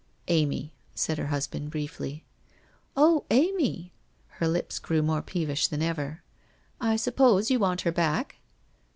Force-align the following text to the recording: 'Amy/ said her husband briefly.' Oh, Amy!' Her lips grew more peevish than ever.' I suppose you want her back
'Amy/ 0.39 0.73
said 0.95 1.19
her 1.19 1.27
husband 1.27 1.69
briefly.' 1.69 2.25
Oh, 2.97 3.23
Amy!' 3.29 3.93
Her 4.39 4.47
lips 4.47 4.79
grew 4.79 5.03
more 5.03 5.21
peevish 5.21 5.67
than 5.67 5.83
ever.' 5.83 6.23
I 6.81 6.95
suppose 6.95 7.51
you 7.51 7.59
want 7.59 7.81
her 7.81 7.91
back 7.91 8.37